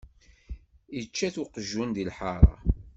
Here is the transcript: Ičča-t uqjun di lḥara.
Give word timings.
Ičča-t 0.99 1.35
uqjun 1.43 1.89
di 1.95 2.03
lḥara. 2.09 2.53